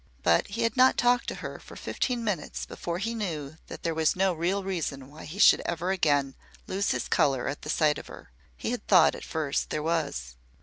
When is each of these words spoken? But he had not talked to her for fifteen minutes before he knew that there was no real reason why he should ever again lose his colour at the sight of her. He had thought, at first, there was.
But 0.23 0.47
he 0.47 0.63
had 0.63 0.75
not 0.75 0.97
talked 0.97 1.27
to 1.27 1.35
her 1.45 1.59
for 1.59 1.75
fifteen 1.75 2.23
minutes 2.23 2.65
before 2.65 2.97
he 2.97 3.13
knew 3.13 3.57
that 3.67 3.83
there 3.83 3.93
was 3.93 4.15
no 4.15 4.33
real 4.33 4.63
reason 4.63 5.11
why 5.11 5.25
he 5.25 5.37
should 5.37 5.61
ever 5.63 5.91
again 5.91 6.33
lose 6.65 6.89
his 6.89 7.07
colour 7.07 7.47
at 7.47 7.61
the 7.61 7.69
sight 7.69 7.99
of 7.99 8.07
her. 8.07 8.31
He 8.57 8.71
had 8.71 8.87
thought, 8.87 9.13
at 9.13 9.23
first, 9.23 9.69
there 9.69 9.83
was. 9.83 10.37